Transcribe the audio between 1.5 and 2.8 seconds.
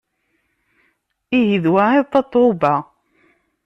d wa i d Tatoeba.